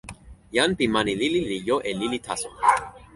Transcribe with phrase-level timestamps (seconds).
[0.55, 2.49] jan pi mani lili li jo e lili taso.